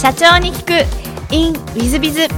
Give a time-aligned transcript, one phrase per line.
[0.00, 1.34] 社長に聞く。
[1.34, 2.28] In ウィズビズ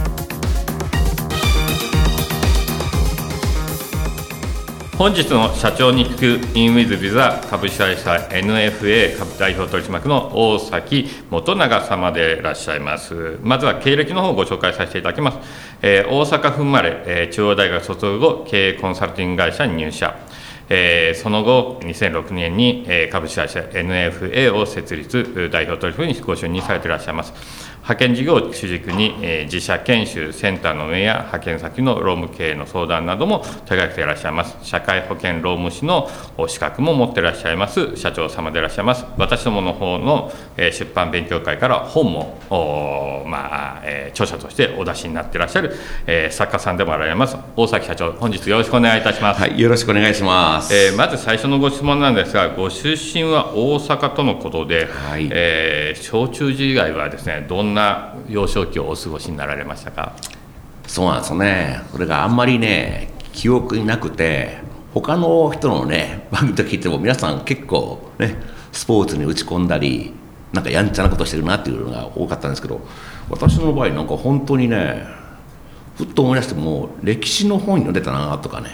[4.97, 13.37] 本日の社長に聞く in with ビザ株式会社 NFA 株代表取締役の大崎元永様でいらっしゃいます。
[13.43, 15.37] まずは経歴の方をご紹介させていただきます、
[15.83, 20.15] えー大阪府生まれ、えー中央大学卒業後経営コンサルティング会社に入社。
[20.73, 27.33] えーその後、2006年に、えー株式会社 NFA を設立、代表取締役にご就任されていらっしゃいます。
[27.81, 34.55] 派遣事業を主軸に、えー自社研修、センターの運営や派遣先の労務経営の相談なども手掛けていらっしゃいます。
[34.61, 39.05] 社会保険労務士のお資格も持っていらっしゃいます社長様でいらっしゃいます。
[39.17, 45.75] 私どもの方の、えー出版勉強会から本も、まあえー著者としてお出しになっていらっしゃる、
[46.05, 49.41] えー作家さんでもあられます大崎社長、本日よろしくお願いいたします。
[49.41, 50.73] はい、よろしくお願いします。
[50.73, 60.15] えーまず最初のご質問なんですが、ご出身は大阪とのことで、はいえー小中時以外はですね、どんなな幼少期をお過ごしになられましたか？
[60.87, 61.81] そうなんですよね。
[61.91, 64.57] それがあんまりね、記憶になくて、
[64.93, 68.35] 他の人のね、番組と聞いても皆さん結構ね、
[68.71, 70.13] スポーツに打ち込んだり、
[70.51, 72.81] なんかやんちゃなことしてるなっていうのが多かったんですけど、
[73.29, 75.05] 私の場合なんか本当にね、
[75.95, 78.69] ふっと思い出しても、歴史の本読んでたなとかね、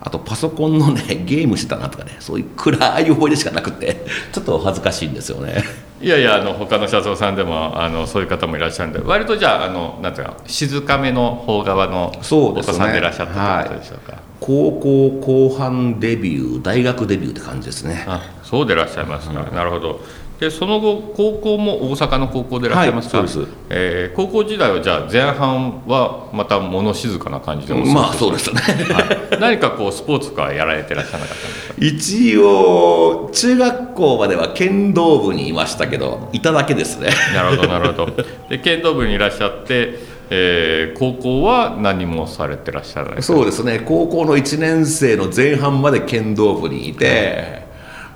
[0.00, 5.64] あとパソコンのね、ゲームしてたなとかね、そういう暗い思い出しかなくて、ちょっと恥ずかしいんですよね。
[6.00, 14.18] いやいや、あの他の社長さんでもあのそういう方もいらっしゃるんで、割とじゃあ、あのなんていうか、静かめの方側のお子さんでいらっしゃったということでしょうか。
[14.40, 18.04] 高校後半デビュー、大学デビューって感じですね。
[18.06, 20.00] あそうでいらっしゃいますか、なるほど。
[20.38, 23.56] でその後、高校も大阪の高校でいらっしゃいますか、はいそうです。
[23.70, 28.60] えー高校時代はじゃあ、前半はまた物静かな感じでまあそうですね。
[28.60, 31.74] はい、何かこうスポーツとかやられてらっしゃらなかったんですか？
[31.78, 37.10] 一応中学校までは剣道部にいましたけどいただけですね。
[37.34, 38.12] なるほどなるほど。
[38.48, 39.98] で剣道部にいらっしゃって、
[40.30, 43.22] えー高校は何もされてらっしゃらない？
[43.24, 43.80] そうですね。
[43.84, 47.62] 高校の1年生の前半まで剣道部にいて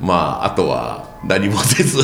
[0.00, 1.99] まああとは何もせず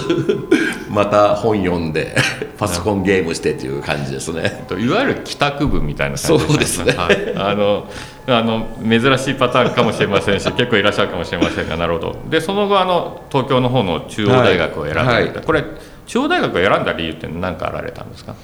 [0.89, 2.15] また本読んで
[2.57, 4.65] パソコンゲームしてっていう感じですね。
[4.69, 6.95] といわゆる帰宅部みたいな感じそうですね。
[6.97, 7.87] はい、あの
[8.29, 12.17] あの珍しいパターンかもしれませんし 結構いらっしゃるかもしれませんがなるほど。
[12.31, 15.33] でその後あの東京の方の中央大学を選んで、はいはい。
[15.45, 15.65] これ
[16.07, 18.35] 中央大学を選んだ理由って何かあられたんですか？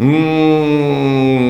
[0.00, 0.06] うー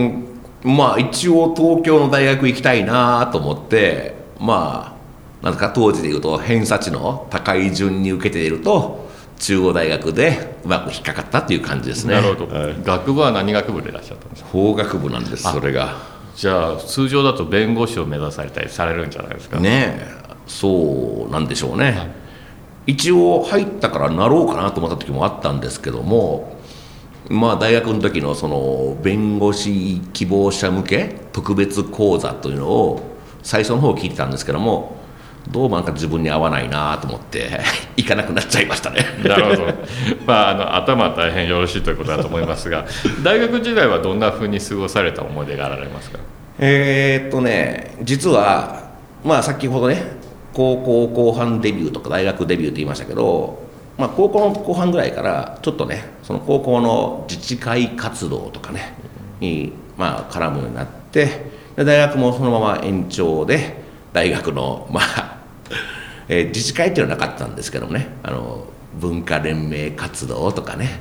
[0.06, 0.24] ん。
[0.64, 4.97] まあ一応東京の大学行きたいなと思ってまあ
[5.42, 12.14] なんか当時でいうと偏差値の高い順に受けていると中央大学でうまく引っかかったっていう感じですね。
[12.14, 12.76] なるほど、はい。
[12.82, 14.48] 学部は何学部でいらっしゃったんですか？
[14.50, 15.96] 法学部なんですそれが。
[16.34, 19.60] じゃあ通常だと弁護士を目指されたりされるんじゃないですか？
[19.60, 20.18] ねえ。
[20.46, 22.10] そうなんでしょうね、
[22.86, 26.56] 一応入ったからなろうかなと思った時もあったんですけども
[27.28, 33.00] まあ大学の時のその弁護士希望者向け特別講座というのを
[33.42, 34.96] 最初の方聞いてたんですけども
[35.50, 37.60] どうもなんか自分に合わないなと思って
[37.96, 39.00] 行かなくなっちゃいましたね。
[39.24, 39.64] なるほど、
[40.26, 42.84] まあ、あの頭は大変よろしいということだと思いますが
[43.24, 46.18] 大学時代はどんなふうに過ごされた思い出があられますか？
[46.58, 48.88] えーっとね実は
[49.24, 50.02] まあ先ほどね
[50.52, 53.58] 高校後半デビューとか大学デビューって言いましたけど、
[53.96, 58.94] まあ、高校の後半ぐらいからちょっとねその高校の自治会活動とかね
[59.40, 61.26] に、まあ、絡むようになって
[61.76, 65.37] で大学もそのまま延長で大学のまあ、
[66.28, 68.64] えー自治会っていうのはなかったんですけどもねあの
[69.00, 71.00] 文化連盟活動とかね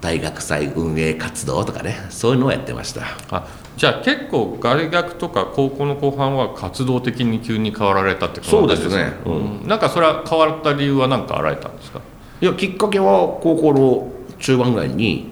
[0.00, 3.02] 大学祭運営活動とかねそういうのをやってました。
[3.30, 3.46] あ
[3.76, 9.12] じゃあ結構大学とか高校の後半は活動的に急に変わられたってことなんそうですね。
[9.26, 9.68] うん。
[9.68, 12.00] なんかそれは変わった理由は何かあられたんですか？
[12.40, 14.08] いやきっかけは高校の
[14.38, 15.30] 中盤ぐらいに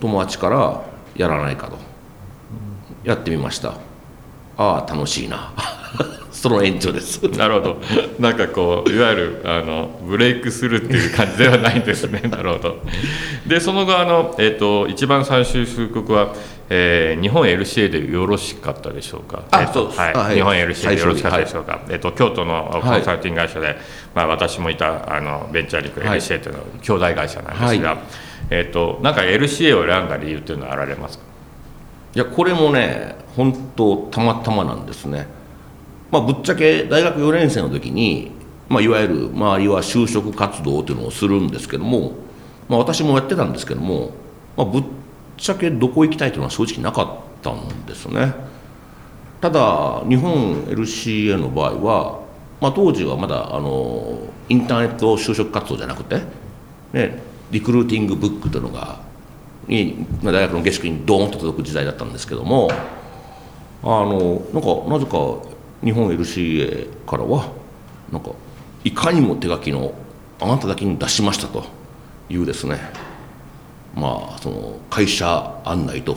[0.00, 0.80] 友達から
[1.16, 1.76] やらないかと。
[3.04, 3.74] やってみました。
[4.56, 5.52] ああ楽しいな
[6.30, 7.22] その延長です。
[7.38, 7.76] なるほど。
[8.18, 12.20] なんかこういわゆるあのブレイクするっていう感じではないんですね。
[12.28, 12.76] なるほど。
[13.46, 16.32] でその後あの、えー、と一番最終収録は、
[16.68, 19.42] えー日本 LCA でよろしかったでしょうか？
[19.52, 20.00] あえーとそうです。
[20.00, 20.14] あはい。
[20.14, 20.34] はい。
[20.34, 23.76] 日本 LCA でよろしかったでしょうか、えー、と京都のコンサルティング会社で、
[24.14, 26.18] まあ、私もいたあのベンチャーリクはい。
[26.18, 27.98] LCA というのは兄弟会社なんですが、はい。
[28.50, 31.24] えー、となんか LCA を選んだ理由っていうのはあられますか？
[32.16, 35.26] いやこれもね本当たまたまなんですね
[36.14, 38.30] まあぶっちゃけ大学4年生の時に、
[38.68, 42.12] まあ、いわゆる周りは就職活動というのをするんですけども、
[42.68, 44.12] まあ、私もやってたんですけども、
[44.56, 44.84] まあ、ぶっ
[45.36, 48.32] ちゃけどこ行きたいというのは正直なかったんですね。
[49.40, 52.20] ただ日本 LCA の場合は、
[52.60, 54.16] まあ、当時はまだあの
[54.48, 56.22] インターネット就職活動じゃなくて、
[56.92, 57.18] ね、
[57.50, 59.00] リクルーティングブックというのが
[59.66, 62.70] に大学の下宿にドーンと届く時代だったんですけども
[63.82, 65.53] あのなんかなぜか
[65.84, 67.52] 日本 LCA からは
[68.10, 68.30] なんか
[68.84, 69.94] いかにも手書きの
[70.40, 71.64] あなただけに出しましたと
[72.28, 72.78] いうですね
[73.94, 76.16] まあその会社案内と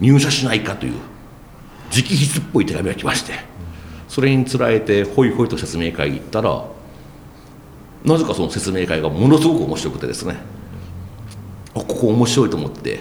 [0.00, 0.94] 入社しないかという
[1.90, 3.32] 直筆っぽい手紙が来まして
[4.08, 6.64] それにつられてホイホイと説明会行ったら
[8.04, 10.36] なぜかその説明会がものすごく面白くてですね
[11.74, 13.00] あここ面白いと思って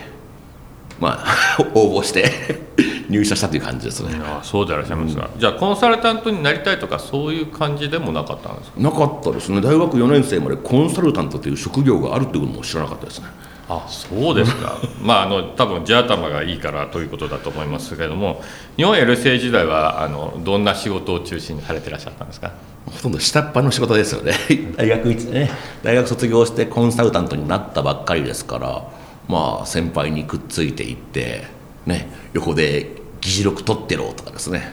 [0.99, 2.66] まあ 応募して
[3.09, 4.19] 入社したという感じですね。
[4.23, 8.79] あそうでいらっしゃいますが、じゃあコンサルタントになりたいとかそういう感じでもなかったんですか？
[8.81, 9.61] なかったですね。
[9.61, 13.27] 大学4年生までコンサルタントという職業があるということも知らなかったですね。
[13.69, 14.77] あそうですか。
[15.03, 18.41] まああの多分地頭がいいからということだと思いますけれども
[18.77, 22.51] 日本 LCA 時代はあのどんな仕事を中心にされてらっしゃったんですか？
[22.85, 24.33] ほとんど下っ端の仕事ですよね。
[24.77, 25.49] 大学一ね
[25.83, 28.83] 大学卒業してコンサルタントになったばっかりですから
[29.27, 31.45] まあ先輩にくっついていって
[31.85, 32.96] ね横で
[33.27, 34.71] 議事録取ってろとかですね。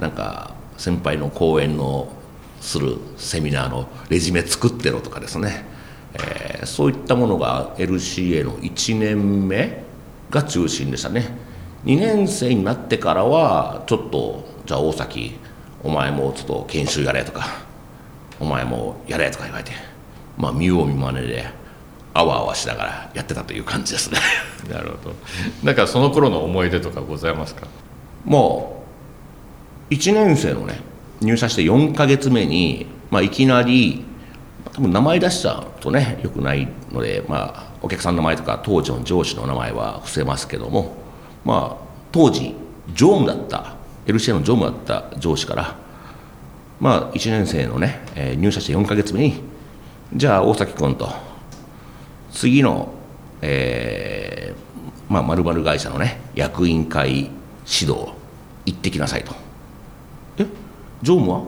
[0.00, 2.08] なんか先輩の講演の
[2.60, 5.64] するセミナーのレジュメ作ってろとかですね、
[6.14, 9.84] えーそういったものが LCA の1年目
[10.30, 11.36] が中心でしたね。
[11.84, 15.36] 2年生になってからはちょっとじゃあ大崎
[15.82, 17.44] お前もちょっと研修やれとか
[18.40, 19.72] お前もやれとか言われて
[20.38, 21.44] まあ見よう見まねで
[22.14, 24.18] あわあわしながらやってたという感じですね。
[24.72, 25.14] なるほど。
[25.62, 27.66] なんかその頃の思い出とかございますか？
[28.24, 28.84] も
[29.90, 30.80] う1年生のね
[31.20, 34.04] 入社して4ヶ月目に、まあ、いきなり
[34.72, 40.92] 多分名前出しちゃうとねよくないので、まあ、お客さんの名前とか当時の上司の名前は伏せますけども、
[41.44, 42.54] まあ、当時
[42.94, 43.74] 常務だった
[44.06, 45.74] LCA の常務だった上司から、
[46.80, 49.42] まあ、1年生のね、えー入社して4ヶ月目に
[50.14, 51.08] じゃあ大崎君と
[52.34, 52.92] 次の、
[53.40, 57.30] えーまあ、〇〇会社のね役員会
[57.66, 58.12] 指導
[58.66, 59.32] 行ってきなさいと。
[60.38, 60.46] え
[61.02, 61.44] 常務は？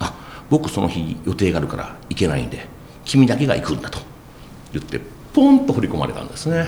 [0.00, 0.14] あ
[0.50, 2.66] 僕その日予定があるから行けないんで
[3.04, 4.00] 君だけが行くんだと。
[4.72, 5.00] 言って
[5.32, 6.66] ポンと振り込まれたんですね。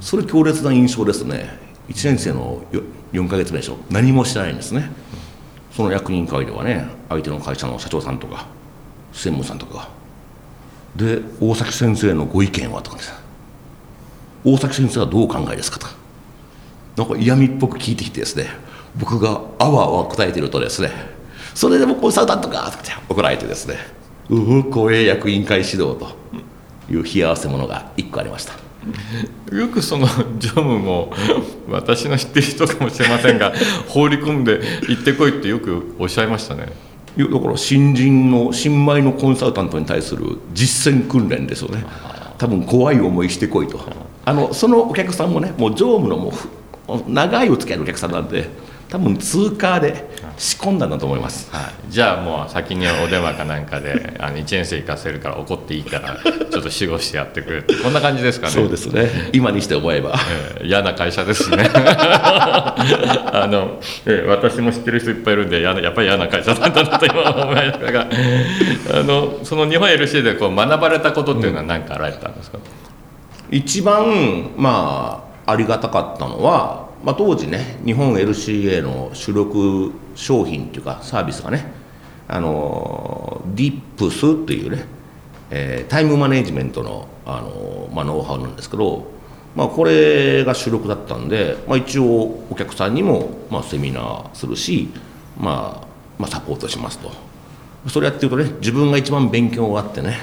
[0.00, 1.58] それ強烈な印象ですね。
[1.88, 2.62] 1年生の
[3.12, 3.76] 4ヶ月目でしょ。
[3.90, 4.90] 何もしてないんですね。
[5.72, 8.46] その役員会ではね相手の会社の社長さんとか
[9.12, 9.88] 専務さんとか
[10.96, 13.12] で大崎先生のご意見はとかです。
[14.44, 15.86] 大崎先生はどうお考えですかと
[16.96, 18.48] なんか嫌味っぽく聞いてきてですね。
[18.96, 20.90] 僕があわあわ答えてるとですね。
[21.54, 23.76] それでもコンサルタントかとかって怒られてですね。
[24.28, 26.08] うふ公営役員会指導と
[26.90, 28.54] いう冷や汗ものが1個ありました。
[29.54, 30.06] よくその
[30.38, 31.12] 常務も
[31.68, 33.52] 私の知ってる人かもしれませんが
[33.88, 36.68] 放り込んで行ってこいってよくおっしゃいましたね。
[37.16, 41.84] いやだから新人の新米のコンサルタントに対する実践訓練ですよね。
[42.38, 43.80] 多分怖い思いしてこいと。
[44.24, 46.32] あのそのお客さんもねもう常務のも
[46.88, 48.48] う長いお付き合いのお客さんなんで
[48.94, 50.08] 多分通過で
[50.38, 58.52] 仕込んだんだと思います、はい、じゃあもう先にお電話かなんかで あの1年生行かせるから怒っていいからちょっと守護してやってくれってこんな感じですかね？
[58.52, 59.30] そうですね。
[59.32, 60.14] 今にして思えば。
[60.60, 61.68] えー嫌な会社ですね。
[61.74, 62.76] あ
[63.50, 68.06] の、えー私も知ってる人いっぱいいるんでやなやっぱり嫌な会社なんだなと今思いましたが
[68.92, 72.58] あのその日本 LC でこう学ばれたことっていうのは何かあられたんですか、
[73.50, 81.70] 一番まあありがたかったのは、まあ、当時ね日本 LCA の主力商品っていうかサービスがね
[82.26, 84.86] あのディップスっていうね、
[85.50, 89.06] えータイムマネジメントのあの、まあ、ノウハウなんですけど、
[89.54, 94.88] まあ、これが主力だったんで、まあ、一応お客さんにも、まあ、セミナーするし、
[95.38, 95.86] まあ
[96.18, 97.10] まあ、サポートしますと。
[97.88, 100.16] それやってるとね自分が一番勉強があってね、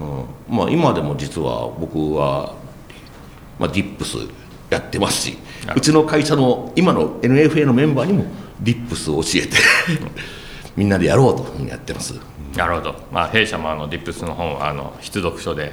[0.00, 2.56] うんまあ、今でも実は僕は
[3.58, 4.18] まあ、ディップス
[4.70, 5.38] やってますし
[5.74, 8.24] うちの会社の今の NFA のメンバーにも
[8.60, 9.56] ディップスを教えて
[10.76, 12.14] みんなでやろうというふうにやってます。
[12.54, 15.72] なるほど、まあ、弊社もあのディップスの本あの必読書で、う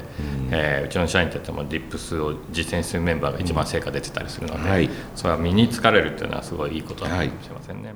[0.51, 4.89] えーうちの社員たちもディップスを実践するメンバーが一番成果出てたりするので、はい。
[5.15, 7.93] それは身につかれるっていうのはすごいいいことなのかもしれませんね。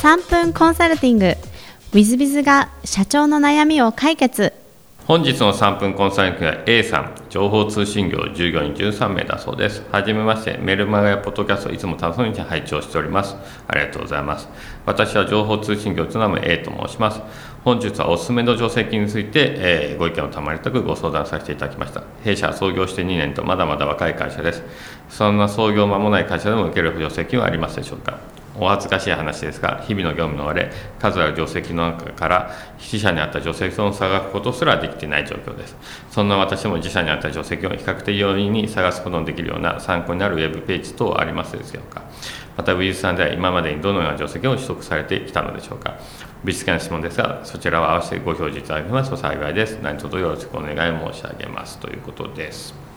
[0.00, 1.36] 3分コンサルティング
[1.90, 4.52] w i z b i z が社長の悩みを解決
[5.06, 9.82] 本日の3分コンサルティングは A さん、情報通信業従業員13名だそうです。
[9.90, 13.36] はじめまして、メルマガやポッドキャストいつも楽しみに拝聴しております。
[13.66, 14.50] ありがとうございます。
[14.84, 17.22] 私は情報通信業をつなむ A と申します。
[17.64, 22.02] 本日はおすすめの助成金について、えーご意見を賜りたくご相談させていただきました。
[22.22, 24.62] 弊社は創業して2年とまだまだ若い会社です。
[25.08, 28.18] そんな創業間もない会社でも受ける助成金はありますでしょうか？
[28.60, 35.76] お恥ずかしい話ですが日々の業務の終われ数ある定石の中から自社にあった定石を探すことすらできていない状況です。
[36.10, 42.02] そんな私も自社にあった定石を比較的容易に探すことのできるような参考になるウェブページ等ありますでしょうか。
[42.56, 45.96] またウイルスさんでは今までにどのような定石を取得されてきたのでしょうか。
[46.44, 49.78] 美術系の質問ですがそちらは合わせてご表示いただけますと幸いです。
[49.82, 51.78] 何卒よろしくお願い申し上げます。
[51.78, 52.87] ということです。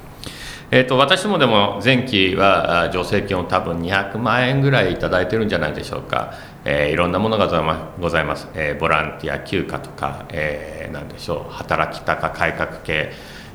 [0.73, 7.47] えーと、私もでも前期は助成金を多分200万円ぐらい頂いてるんじゃないでしょうか、えー、いろんなものが
[7.99, 11.51] ございます、えー、ボランティア休暇とか、えー、何でしょう。
[11.51, 13.11] 働き方改革系、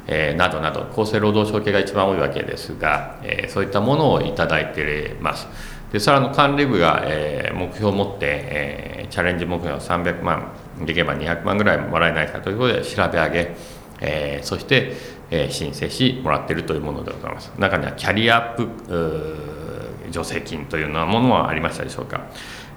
[0.06, 0.90] えー、などなど。
[0.92, 5.48] 厚生労働省系が一番多いわけですが、えー、そういったものを頂いてます。
[5.92, 13.56] でそれの管理部が、えー、目標を持って、えー、チャレンジ目標300万できれば200万ぐらいもらえないかということで調べ上げ、
[14.00, 17.52] えー、そしてえ申請しもらっているというものでございます。
[17.58, 19.56] 中にはキャリアアップ
[20.12, 22.26] 助成金というようなものはありましたでしょうか、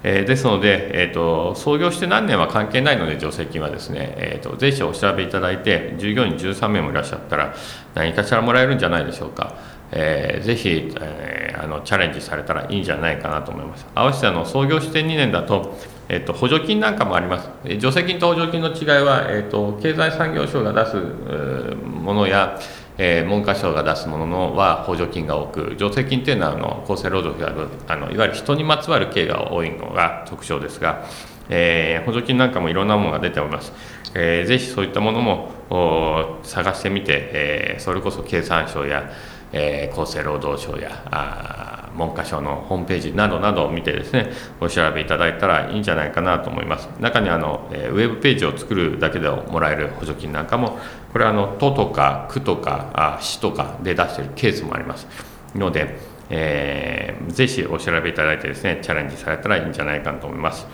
[0.02, 7.54] え、ですので、えーと、創業して何年は関係ないので助成金はですね、えーと、税収をお調べいただいて従業員13名もいらっしゃったら
[7.94, 9.56] 何かしらもらえるんじゃないでしょうか、
[9.92, 15.76] えー、ぜひ、えー、あのチャレンジされたらいいんじゃないかなと思います合わせてあの創業して2年だと
[16.12, 22.58] えっと、補助金なんかもあります、助成金と補助金の違いは、えっと、経済産業省が出すものや、
[22.98, 31.06] えー、文科省が出すもののは補助金が多く、助成金というのはあの厚生労働省があのいわゆる人にまつわる系が多いのが特徴ですが、
[31.48, 33.72] えー、補助金なんかもいろんなものが出ております。
[34.14, 39.08] えー、ぜひそういったものも探してみて、えー、それこそ経産省や、
[39.52, 44.30] えー、厚生労働省やあ文科省のホームページなどなどを見てですね
[44.60, 46.88] お調べいただいたらいいんじゃないかなと思います。
[47.00, 50.78] 中にあのえウェブページを作るだけでもらえる補助金なんかも
[51.12, 55.06] これはあの都とか区とかあ市とかで出しているケースもあります。
[55.54, 55.98] ので、
[56.30, 60.66] えー、ぜひお調べいただいてですねチャレンジされたらいいんじゃないかなと思います、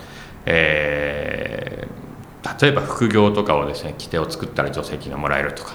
[0.45, 5.73] えー、例えば副業とかをですね規定を作ったら助成金がもらえるとか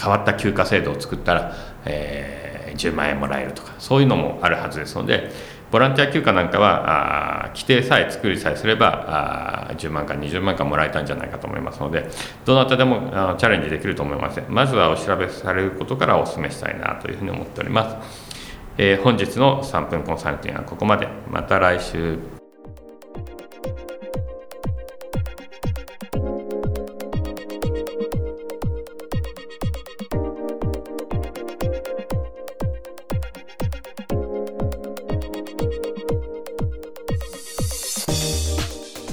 [0.00, 1.54] 変わった休暇制度を作ったら、
[1.88, 5.30] えー10万円もらえるとかそういうのもあるはずですので
[5.70, 12.08] ボランティア休暇なんかはあ規定さえ作りさえすればあ10万か20万かもらえたんじゃないかと思いますので
[12.46, 14.42] どなたでもあチャレンジできると思います。
[14.48, 18.30] まずはお調べされることからお勧めしたいなというふうに思っております、
[18.78, 21.08] えー、本日の3分コンサルティングはここまで。
[21.30, 22.37] また来週。